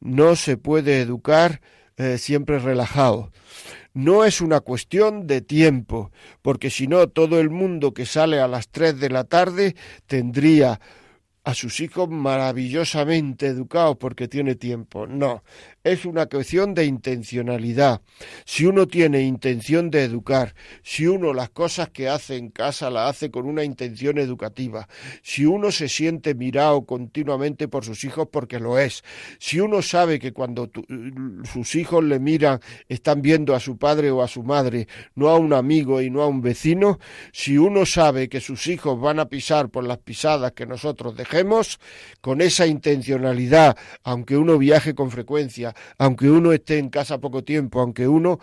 [0.00, 1.60] No se puede educar
[1.96, 3.30] eh, siempre relajado.
[3.94, 8.48] No es una cuestión de tiempo, porque si no todo el mundo que sale a
[8.48, 10.80] las tres de la tarde tendría
[11.44, 15.06] a sus hijos maravillosamente educados porque tiene tiempo.
[15.06, 15.42] No,
[15.84, 18.02] es una cuestión de intencionalidad.
[18.44, 23.10] Si uno tiene intención de educar, si uno las cosas que hace en casa las
[23.10, 24.88] hace con una intención educativa,
[25.22, 29.02] si uno se siente mirado continuamente por sus hijos porque lo es,
[29.38, 30.70] si uno sabe que cuando
[31.52, 35.36] sus hijos le miran están viendo a su padre o a su madre, no a
[35.36, 37.00] un amigo y no a un vecino,
[37.32, 41.80] si uno sabe que sus hijos van a pisar por las pisadas que nosotros dejemos,
[42.20, 47.80] con esa intencionalidad, aunque uno viaje con frecuencia, aunque uno esté en casa poco tiempo,
[47.80, 48.38] aunque uno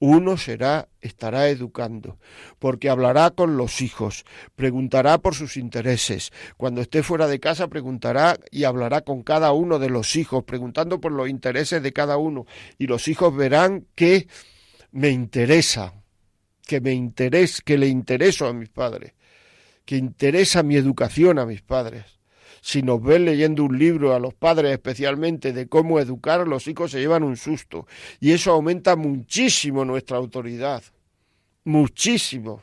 [0.00, 2.18] uno será, estará educando,
[2.58, 4.24] porque hablará con los hijos,
[4.56, 6.32] preguntará por sus intereses.
[6.56, 11.02] Cuando esté fuera de casa, preguntará y hablará con cada uno de los hijos, preguntando
[11.02, 12.46] por los intereses de cada uno.
[12.78, 14.26] Y los hijos verán que
[14.90, 15.92] me interesa,
[16.66, 19.12] que me interesa, que le intereso a mis padres,
[19.84, 22.19] que interesa mi educación a mis padres
[22.60, 26.90] si nos ven leyendo un libro, a los padres especialmente, de cómo educar, los hijos
[26.90, 27.86] se llevan un susto.
[28.20, 30.82] Y eso aumenta muchísimo nuestra autoridad.
[31.64, 32.62] Muchísimo.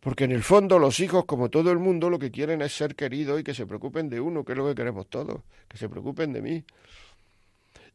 [0.00, 2.96] Porque en el fondo los hijos, como todo el mundo, lo que quieren es ser
[2.96, 5.88] queridos y que se preocupen de uno, que es lo que queremos todos, que se
[5.88, 6.64] preocupen de mí.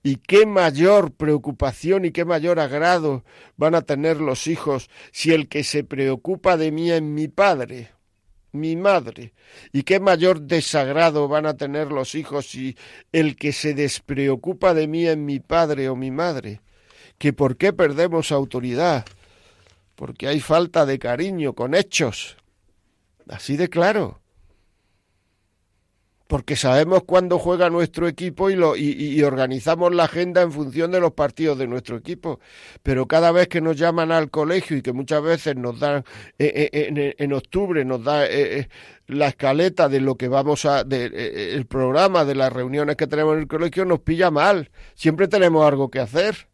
[0.03, 3.23] Y qué mayor preocupación y qué mayor agrado
[3.57, 7.89] van a tener los hijos si el que se preocupa de mí es mi padre
[8.60, 9.34] mi madre.
[9.72, 12.76] ¿Y qué mayor desagrado van a tener los hijos si
[13.12, 16.62] el que se despreocupa de mí es mi padre o mi madre?
[17.17, 19.06] ¿Que por qué perdemos autoridad?
[19.96, 22.38] Porque hay falta de cariño con hechos.
[23.28, 24.22] Así de claro
[26.27, 30.99] porque sabemos cuándo juega nuestro equipo y, lo, y, organizamos la agenda en función de
[30.99, 32.39] los partidos de nuestro equipo.
[32.83, 36.03] Pero cada vez que nos llaman al colegio y que muchas veces nos dan,
[36.37, 38.67] eh, eh, en, octubre nos da eh,
[39.07, 43.33] la escaleta de lo que vamos a, de, el programa de las reuniones que tenemos
[43.35, 44.69] en el colegio, nos pilla mal.
[44.95, 46.49] Siempre tenemos algo que hacer.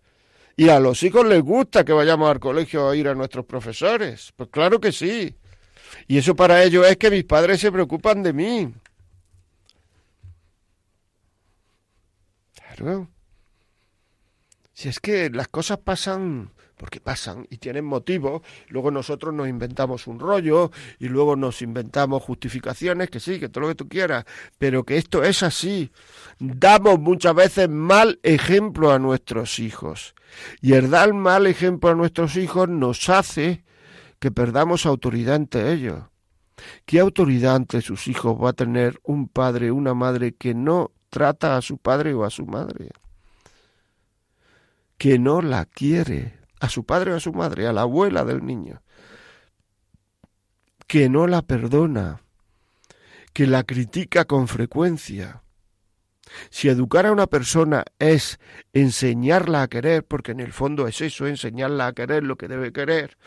[0.55, 4.33] Y a los hijos les gusta que vayamos al colegio a ir a nuestros profesores.
[4.35, 5.35] Pues claro que sí.
[6.07, 8.73] Y eso para ellos es que mis padres se preocupan de mí.
[14.73, 16.51] Si es que las cosas pasan
[16.83, 22.23] porque pasan y tienen motivo, luego nosotros nos inventamos un rollo y luego nos inventamos
[22.23, 24.25] justificaciones, que sí, que todo lo que tú quieras,
[24.57, 25.91] pero que esto es así.
[26.39, 30.15] Damos muchas veces mal ejemplo a nuestros hijos
[30.61, 33.63] y el dar mal ejemplo a nuestros hijos nos hace
[34.19, 36.01] que perdamos autoridad ante ellos.
[36.85, 41.55] ¿Qué autoridad ante sus hijos va a tener un padre, una madre que no trata
[41.55, 42.89] a su padre o a su madre?
[45.03, 48.45] que no la quiere, a su padre o a su madre, a la abuela del
[48.45, 48.81] niño,
[50.87, 52.21] que no la perdona,
[53.33, 55.41] que la critica con frecuencia.
[56.49, 58.39] Si educar a una persona es
[58.71, 62.71] enseñarla a querer, porque en el fondo es eso, enseñarla a querer lo que debe
[62.71, 63.17] querer,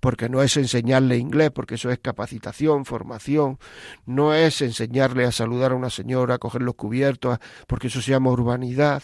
[0.00, 3.58] porque no es enseñarle inglés, porque eso es capacitación, formación,
[4.06, 8.12] no es enseñarle a saludar a una señora, a coger los cubiertos, porque eso se
[8.12, 9.02] llama urbanidad,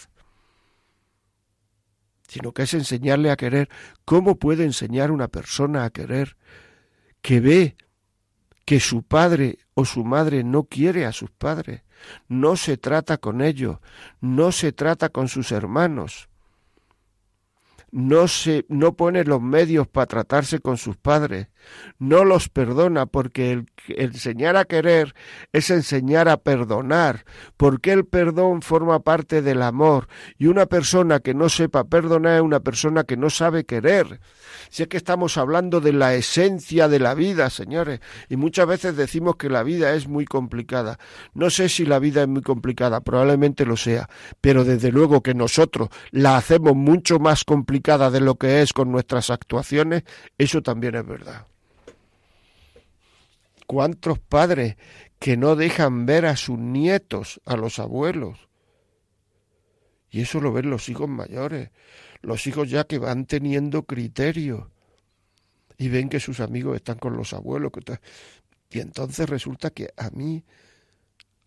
[2.28, 3.68] sino que es enseñarle a querer.
[4.04, 6.36] ¿Cómo puede enseñar una persona a querer
[7.22, 7.76] que ve
[8.64, 11.82] que su padre o su madre no quiere a sus padres,
[12.28, 13.78] no se trata con ellos,
[14.20, 16.29] no se trata con sus hermanos?
[17.93, 21.49] No se no pone los medios para tratarse con sus padres,
[21.98, 25.14] no los perdona porque el, enseñar a querer
[25.52, 27.24] es enseñar a perdonar,
[27.56, 30.08] porque el perdón forma parte del amor
[30.38, 34.20] y una persona que no sepa perdonar es una persona que no sabe querer.
[34.68, 38.96] Si es que estamos hablando de la esencia de la vida, señores, y muchas veces
[38.96, 40.98] decimos que la vida es muy complicada.
[41.34, 44.08] No sé si la vida es muy complicada, probablemente lo sea,
[44.40, 48.92] pero desde luego que nosotros la hacemos mucho más complicada de lo que es con
[48.92, 50.04] nuestras actuaciones,
[50.38, 51.49] eso también es verdad.
[53.70, 54.74] ¿Cuántos padres
[55.20, 58.48] que no dejan ver a sus nietos, a los abuelos?
[60.10, 61.70] Y eso lo ven los hijos mayores,
[62.20, 64.72] los hijos ya que van teniendo criterio
[65.78, 67.70] y ven que sus amigos están con los abuelos.
[68.70, 70.44] Y entonces resulta que a mí,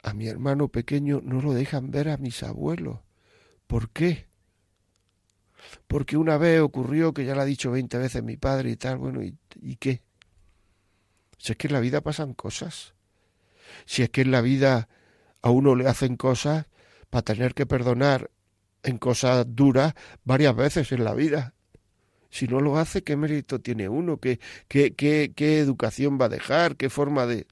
[0.01, 2.99] a mi hermano pequeño, no lo dejan ver a mis abuelos.
[3.67, 4.27] ¿Por qué?
[5.87, 8.97] Porque una vez ocurrió, que ya lo ha dicho veinte veces mi padre y tal,
[8.97, 10.03] bueno, ¿y, ¿y qué?
[11.43, 12.93] Si es que en la vida pasan cosas.
[13.85, 14.87] Si es que en la vida
[15.41, 16.67] a uno le hacen cosas
[17.09, 18.31] para tener que perdonar
[18.81, 21.53] en cosas duras varias veces en la vida.
[22.29, 24.21] Si no lo hace, ¿qué mérito tiene uno?
[24.21, 24.39] ¿Qué,
[24.69, 26.77] qué, qué, educación va a dejar?
[26.77, 27.45] ¿Qué forma de...?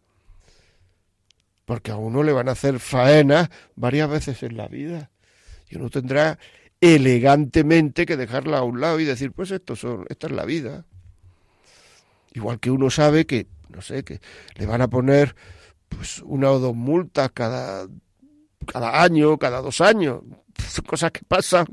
[1.65, 5.11] Porque a uno le van a hacer faenas varias veces en la vida.
[5.69, 6.39] Y uno tendrá
[6.79, 10.85] elegantemente que dejarla a un lado y decir, pues esto son, esta es la vida.
[12.33, 14.19] Igual que uno sabe que no sé, que
[14.55, 15.35] le van a poner
[15.89, 17.87] pues una o dos multas cada,
[18.65, 20.21] cada año, cada dos años.
[20.67, 21.65] Son cosas que pasan.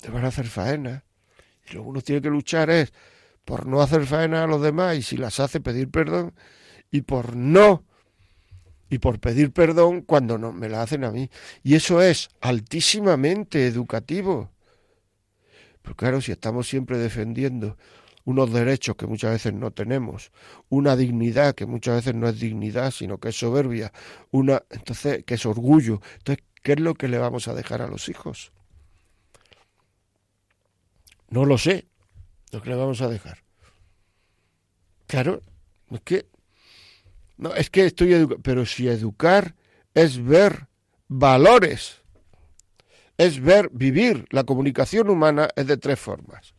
[0.00, 1.04] Te van a hacer faena.
[1.68, 2.92] Y lo que uno tiene que luchar es
[3.44, 6.34] por no hacer faena a los demás y si las hace pedir perdón
[6.90, 7.84] y por no
[8.88, 11.30] y por pedir perdón cuando no me la hacen a mí.
[11.62, 14.50] Y eso es altísimamente educativo.
[15.82, 17.76] Pero claro, si estamos siempre defendiendo
[18.24, 20.30] unos derechos que muchas veces no tenemos,
[20.68, 23.92] una dignidad que muchas veces no es dignidad, sino que es soberbia,
[24.30, 26.00] una entonces que es orgullo.
[26.18, 28.52] Entonces, ¿qué es lo que le vamos a dejar a los hijos?
[31.28, 31.86] No lo sé,
[32.50, 33.38] lo que le vamos a dejar.
[35.06, 35.40] Claro,
[35.90, 36.26] es que
[37.36, 39.54] no, es que estoy educando, pero si educar
[39.94, 40.68] es ver
[41.08, 42.02] valores,
[43.16, 44.26] es ver vivir.
[44.30, 46.54] La comunicación humana es de tres formas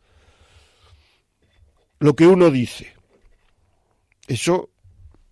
[2.02, 2.92] lo que uno dice.
[4.26, 4.70] Eso,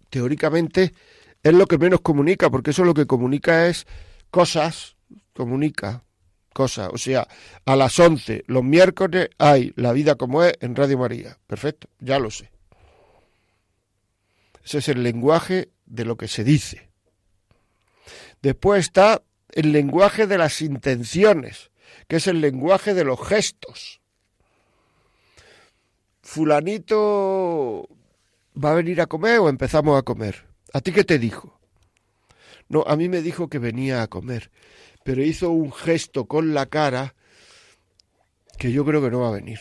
[0.08, 0.94] teóricamente,
[1.42, 3.88] es lo que menos comunica, porque eso lo que comunica es
[4.30, 4.96] cosas,
[5.34, 6.04] comunica
[6.52, 6.90] cosas.
[6.92, 7.26] O sea,
[7.64, 11.38] a las 11 los miércoles hay La vida como es en Radio María.
[11.48, 12.50] Perfecto, ya lo sé.
[14.64, 16.88] Ese es el lenguaje de lo que se dice.
[18.42, 21.72] Después está el lenguaje de las intenciones,
[22.06, 23.99] que es el lenguaje de los gestos
[26.30, 27.88] fulanito
[28.54, 30.46] va a venir a comer o empezamos a comer.
[30.72, 31.58] ¿A ti qué te dijo?
[32.68, 34.52] No, a mí me dijo que venía a comer,
[35.02, 37.16] pero hizo un gesto con la cara
[38.58, 39.58] que yo creo que no va a venir.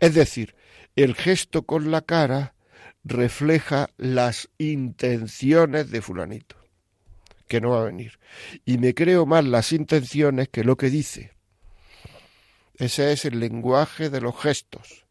[0.00, 0.54] Es decir,
[0.96, 2.54] el gesto con la cara
[3.04, 6.56] refleja las intenciones de fulanito,
[7.46, 8.18] que no va a venir.
[8.64, 11.34] Y me creo más las intenciones que lo que dice.
[12.76, 15.05] Ese es el lenguaje de los gestos.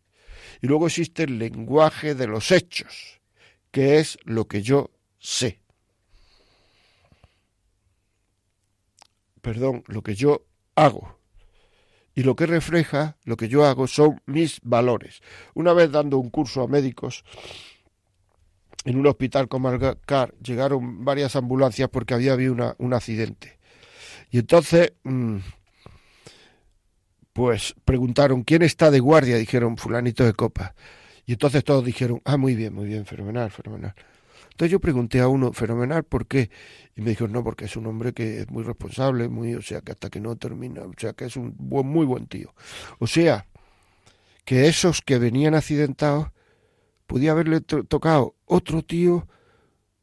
[0.65, 3.21] Y luego existe el lenguaje de los hechos,
[3.69, 4.89] que es lo que yo
[5.19, 5.59] sé.
[9.41, 11.19] Perdón, lo que yo hago.
[12.15, 15.21] Y lo que refleja lo que yo hago son mis valores.
[15.53, 17.23] Una vez dando un curso a médicos
[18.85, 23.59] en un hospital comarcal llegaron varias ambulancias porque había habido un accidente.
[24.31, 25.37] Y entonces mm,
[27.35, 29.35] pues preguntaron, ¿quién está de guardia?
[29.35, 30.73] Dijeron, fulanito de copa.
[31.25, 33.93] Y entonces todos dijeron, ah, muy bien, muy bien, fenomenal, fenomenal.
[34.51, 36.49] Entonces yo pregunté a uno, fenomenal, ¿por qué?
[36.95, 39.81] Y me dijo, no, porque es un hombre que es muy responsable, muy, o sea,
[39.81, 42.53] que hasta que no termina, o sea, que es un buen, muy buen tío.
[42.99, 43.47] O sea,
[44.45, 46.29] que esos que venían accidentados,
[47.05, 49.27] podía haberle tocado otro tío,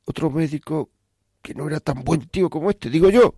[0.05, 0.91] otro médico,
[1.41, 3.37] que no era tan buen tío como este, digo yo.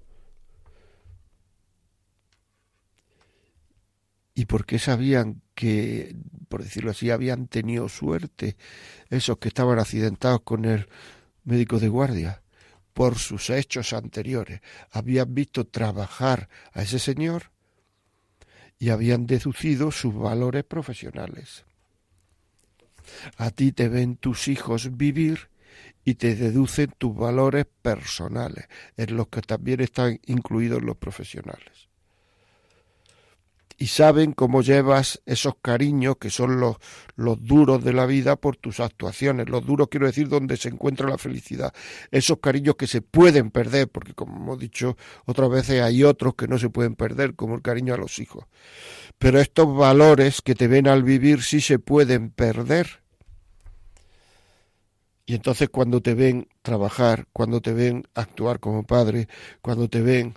[4.34, 6.16] Y porque sabían que,
[6.48, 8.56] por decirlo así, habían tenido suerte
[9.08, 10.88] esos que estaban accidentados con el
[11.44, 12.42] médico de guardia
[12.92, 14.60] por sus hechos anteriores.
[14.90, 17.50] Habían visto trabajar a ese señor
[18.78, 21.64] y habían deducido sus valores profesionales.
[23.36, 25.50] A ti te ven tus hijos vivir
[26.04, 28.66] y te deducen tus valores personales,
[28.96, 31.88] en los que también están incluidos los profesionales.
[33.76, 36.76] Y saben cómo llevas esos cariños que son los,
[37.16, 39.48] los duros de la vida por tus actuaciones.
[39.48, 41.72] Los duros quiero decir donde se encuentra la felicidad.
[42.10, 44.96] Esos cariños que se pueden perder, porque como hemos dicho
[45.26, 48.44] otras veces hay otros que no se pueden perder, como el cariño a los hijos.
[49.18, 53.02] Pero estos valores que te ven al vivir sí se pueden perder.
[55.26, 59.28] Y entonces cuando te ven trabajar, cuando te ven actuar como padre,
[59.62, 60.34] cuando te ven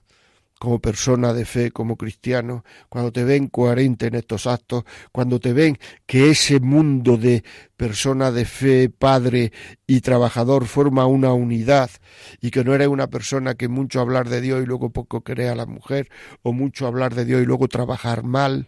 [0.60, 5.53] como persona de fe, como cristiano, cuando te ven coherente en estos actos, cuando te
[5.53, 7.43] ven que ese mundo de
[7.76, 9.51] persona de fe, padre
[9.86, 11.91] y trabajador forma una unidad
[12.41, 15.51] y que no eres una persona que mucho hablar de Dios y luego poco crea
[15.51, 16.10] a la mujer,
[16.41, 18.68] o mucho hablar de Dios y luego trabajar mal.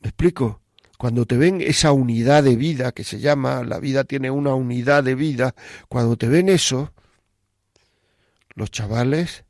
[0.00, 0.60] ¿Me explico?
[0.96, 5.04] Cuando te ven esa unidad de vida que se llama, la vida tiene una unidad
[5.04, 5.54] de vida,
[5.88, 6.92] cuando te ven eso,
[8.58, 9.44] los chavales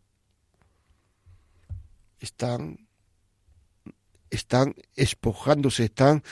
[2.21, 2.87] están
[4.31, 6.23] están espojándose, están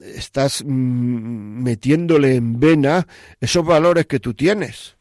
[0.00, 3.06] estás mm, metiéndole en vena
[3.40, 4.96] esos valores que tú tienes.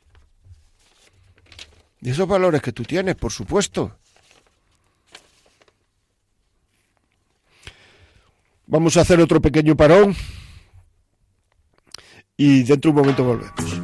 [2.02, 3.98] Y esos valores que tú tienes, por supuesto.
[8.66, 10.16] Vamos a hacer otro pequeño parón
[12.36, 13.77] y dentro de un momento volvemos.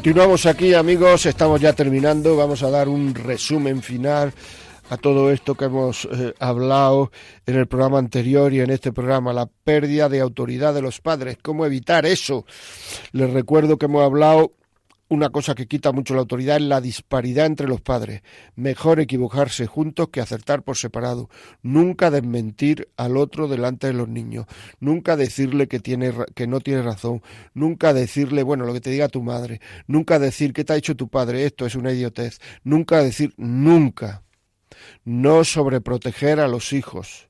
[0.00, 4.32] Continuamos aquí amigos, estamos ya terminando, vamos a dar un resumen final
[4.88, 7.12] a todo esto que hemos eh, hablado
[7.44, 11.36] en el programa anterior y en este programa, la pérdida de autoridad de los padres,
[11.42, 12.46] cómo evitar eso.
[13.12, 14.54] Les recuerdo que hemos hablado
[15.10, 18.22] una cosa que quita mucho la autoridad es la disparidad entre los padres.
[18.54, 21.28] Mejor equivocarse juntos que acertar por separado.
[21.62, 24.46] Nunca desmentir al otro delante de los niños.
[24.78, 27.22] Nunca decirle que, tiene, que no tiene razón.
[27.54, 29.60] Nunca decirle, bueno, lo que te diga tu madre.
[29.88, 31.44] Nunca decir que te ha hecho tu padre.
[31.44, 32.38] Esto es una idiotez.
[32.62, 34.22] Nunca decir, nunca.
[35.04, 37.29] No sobreproteger a los hijos.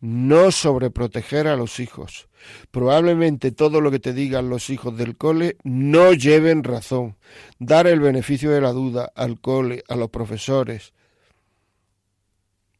[0.00, 2.28] No sobreproteger a los hijos
[2.70, 7.16] Probablemente todo lo que te digan los hijos del cole no lleven razón.
[7.58, 10.92] Dar el beneficio de la duda al cole, a los profesores.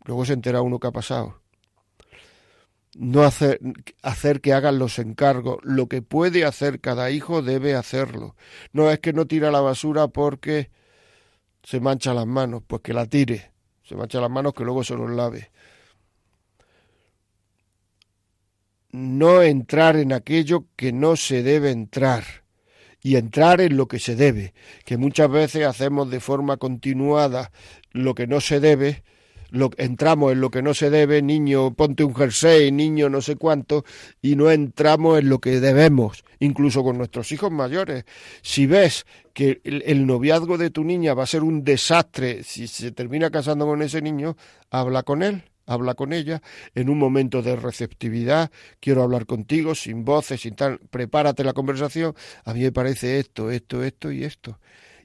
[0.04, 1.40] Luego se entera uno que ha pasado.
[2.94, 3.60] no hacer,
[4.02, 5.58] hacer que hagan los encargos.
[5.62, 8.34] Lo que puede hacer cada hijo debe hacerlo.
[8.72, 10.70] No es que no tira la basura porque
[11.62, 13.52] se mancha las manos, pues que la tire.
[13.82, 15.50] Se mancha las manos que luego se los lave.
[18.90, 22.24] No entrar en aquello que no se debe entrar
[23.02, 27.52] y entrar en lo que se debe, que muchas veces hacemos de forma continuada
[27.92, 29.04] lo que no se debe,
[29.50, 33.36] lo, entramos en lo que no se debe, niño, ponte un jersey, niño, no sé
[33.36, 33.84] cuánto,
[34.20, 38.04] y no entramos en lo que debemos, incluso con nuestros hijos mayores.
[38.42, 42.66] Si ves que el, el noviazgo de tu niña va a ser un desastre si
[42.66, 44.36] se termina casando con ese niño,
[44.70, 46.42] habla con él habla con ella
[46.74, 48.50] en un momento de receptividad,
[48.80, 52.14] quiero hablar contigo, sin voces, sin tal, prepárate la conversación,
[52.44, 54.58] a mí me parece esto, esto, esto y esto.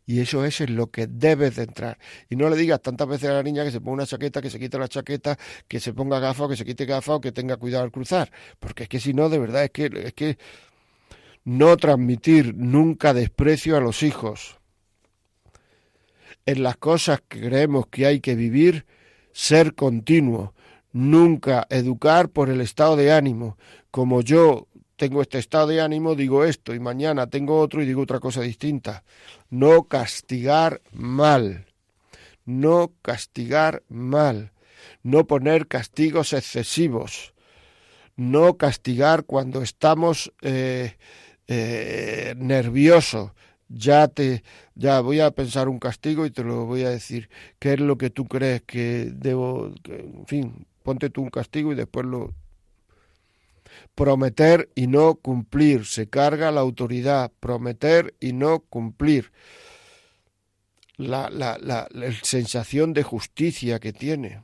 [0.05, 1.97] Y eso es en lo que debes de entrar.
[2.29, 4.49] Y no le digas tantas veces a la niña que se ponga una chaqueta, que
[4.49, 5.37] se quite la chaqueta,
[5.67, 8.29] que se ponga gafas, que se quite gafas o que tenga cuidado al cruzar.
[8.59, 10.37] Porque es que si no, de verdad, es que, es que
[11.45, 14.59] no transmitir nunca desprecio a los hijos.
[16.45, 18.85] En las cosas que creemos que hay que vivir,
[19.33, 20.53] ser continuo.
[20.93, 23.57] Nunca educar por el estado de ánimo.
[23.91, 28.03] Como yo tengo este estado de ánimo, digo esto y mañana tengo otro y digo
[28.03, 29.03] otra cosa distinta.
[29.49, 31.65] No castigar mal.
[32.45, 34.51] No castigar mal.
[35.01, 37.33] No poner castigos excesivos.
[38.15, 40.97] No castigar cuando estamos eh,
[41.47, 43.31] eh, nerviosos.
[43.69, 44.43] Ya te,
[44.75, 47.29] ya voy a pensar un castigo y te lo voy a decir.
[47.59, 51.75] ¿Qué es lo que tú crees que debo, en fin, ponte tú un castigo y
[51.75, 52.33] después lo
[53.95, 55.85] prometer y no cumplir.
[55.85, 59.31] Se carga la autoridad, prometer y no cumplir.
[60.97, 64.43] La, la, la, la, sensación de justicia que tiene.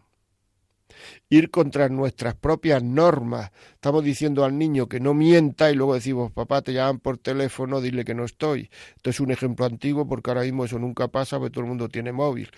[1.29, 3.51] Ir contra nuestras propias normas.
[3.73, 7.81] Estamos diciendo al niño que no mienta y luego decimos, papá, te llaman por teléfono,
[7.81, 8.69] dile que no estoy.
[8.95, 11.89] Esto es un ejemplo antiguo porque ahora mismo eso nunca pasa porque todo el mundo
[11.89, 12.49] tiene móvil.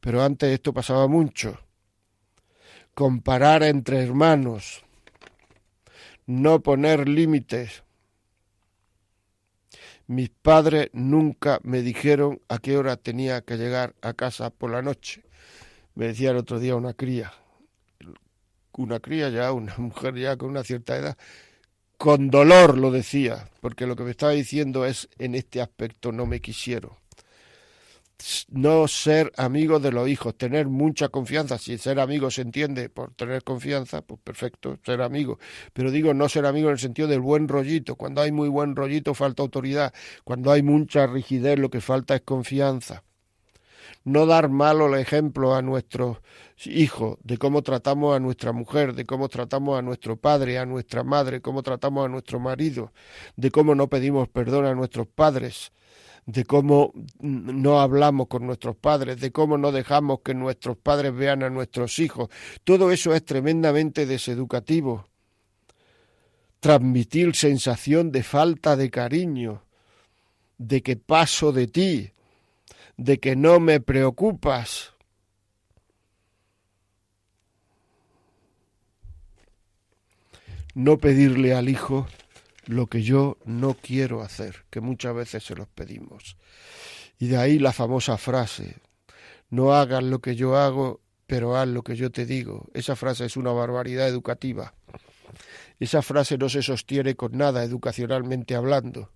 [0.00, 1.58] Pero antes esto pasaba mucho.
[2.94, 4.84] Comparar entre hermanos
[6.28, 7.82] no poner límites.
[10.06, 14.82] Mis padres nunca me dijeron a qué hora tenía que llegar a casa por la
[14.82, 15.24] noche.
[15.94, 17.32] Me decía el otro día una cría,
[18.78, 21.18] una cría ya, una mujer ya con una cierta edad,
[21.96, 26.26] con dolor lo decía, porque lo que me estaba diciendo es en este aspecto no
[26.26, 26.92] me quisieron
[28.48, 31.58] no ser amigo de los hijos, tener mucha confianza.
[31.58, 35.38] Si ser amigo se entiende por tener confianza, pues perfecto, ser amigo.
[35.72, 37.96] Pero digo no ser amigo en el sentido del buen rollito.
[37.96, 39.92] Cuando hay muy buen rollito falta autoridad.
[40.24, 43.04] Cuando hay mucha rigidez lo que falta es confianza.
[44.08, 46.16] No dar malo el ejemplo a nuestros
[46.64, 51.04] hijos de cómo tratamos a nuestra mujer, de cómo tratamos a nuestro padre, a nuestra
[51.04, 52.94] madre, cómo tratamos a nuestro marido,
[53.36, 55.72] de cómo no pedimos perdón a nuestros padres,
[56.24, 61.42] de cómo no hablamos con nuestros padres, de cómo no dejamos que nuestros padres vean
[61.42, 62.30] a nuestros hijos.
[62.64, 65.06] Todo eso es tremendamente deseducativo.
[66.60, 69.64] Transmitir sensación de falta de cariño,
[70.56, 72.12] de que paso de ti,
[72.98, 74.92] de que no me preocupas.
[80.74, 82.06] No pedirle al hijo
[82.66, 86.36] lo que yo no quiero hacer, que muchas veces se los pedimos.
[87.18, 88.76] Y de ahí la famosa frase,
[89.48, 92.66] no hagas lo que yo hago, pero haz lo que yo te digo.
[92.74, 94.74] Esa frase es una barbaridad educativa.
[95.80, 99.10] Esa frase no se sostiene con nada educacionalmente hablando.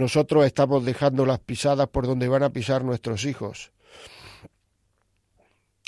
[0.00, 3.70] Nosotros estamos dejando las pisadas por donde van a pisar nuestros hijos.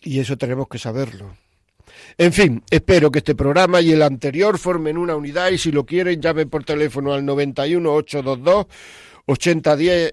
[0.03, 1.35] Y eso tenemos que saberlo.
[2.19, 5.87] En fin, espero que este programa y el anterior formen una unidad y si lo
[5.87, 8.67] quieren llamen por teléfono al 91 822
[9.25, 10.13] 8010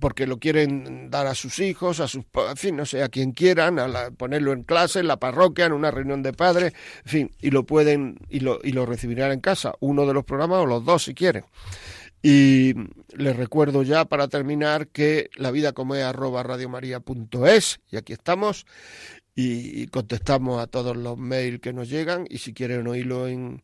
[0.00, 2.24] porque lo quieren dar a sus hijos, a sus,
[2.56, 5.92] fin, no sé, a quien quieran, a ponerlo en clase, en la parroquia, en una
[5.92, 6.74] reunión de padres,
[7.04, 10.24] en fin, y lo pueden, y lo, y lo recibirán en casa, uno de los
[10.24, 11.44] programas o los dos si quieren.
[12.28, 12.74] Y
[13.16, 18.66] les recuerdo ya para terminar que la vida como es arroba radiomaria.es, y aquí estamos,
[19.36, 23.62] y, contestamos a todos los mails que nos llegan y si quieren oírlo en,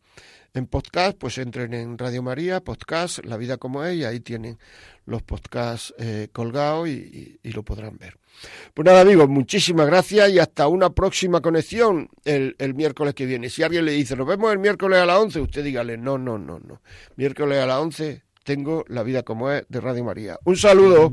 [0.55, 4.61] en podcast, pues entren en Radio María, podcast, La vida como es, y ahí tienen
[5.07, 8.17] los podcasts eh, colgados y, lo podrán ver.
[8.75, 13.51] Pues nada amigos, muchísimas gracias y hasta una próxima conexión el, el, miércoles que viene.
[13.51, 16.39] Si alguien le dice, nos vemos el miércoles a las 11, usted dígale, no, no,
[16.39, 16.81] no, no.
[17.17, 20.39] Miércoles a las 11 tengo La vida como es de Radio María.
[20.45, 21.13] Un saludo.